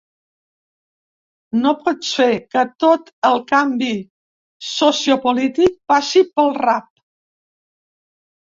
[1.65, 3.91] No pots fer que tot el canvi
[4.71, 6.91] sociopolític passi pel rap.